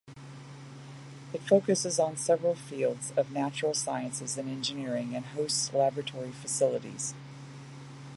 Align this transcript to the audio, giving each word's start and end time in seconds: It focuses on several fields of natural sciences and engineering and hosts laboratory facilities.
It 1.31 1.41
focuses 1.47 1.99
on 1.99 2.17
several 2.17 2.55
fields 2.55 3.13
of 3.15 3.29
natural 3.31 3.75
sciences 3.75 4.35
and 4.35 4.49
engineering 4.49 5.15
and 5.15 5.23
hosts 5.25 5.71
laboratory 5.75 6.31
facilities. 6.31 7.13